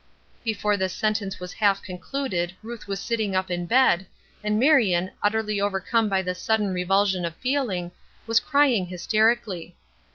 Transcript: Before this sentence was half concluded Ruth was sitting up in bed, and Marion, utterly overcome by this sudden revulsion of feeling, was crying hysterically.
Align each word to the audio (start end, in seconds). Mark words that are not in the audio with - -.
Before 0.43 0.77
this 0.77 0.93
sentence 0.93 1.39
was 1.39 1.53
half 1.53 1.83
concluded 1.83 2.55
Ruth 2.63 2.87
was 2.87 2.99
sitting 2.99 3.35
up 3.35 3.51
in 3.51 3.67
bed, 3.67 4.07
and 4.43 4.57
Marion, 4.59 5.11
utterly 5.21 5.61
overcome 5.61 6.09
by 6.09 6.23
this 6.23 6.41
sudden 6.41 6.73
revulsion 6.73 7.23
of 7.23 7.35
feeling, 7.35 7.91
was 8.25 8.39
crying 8.39 8.87
hysterically. 8.87 9.75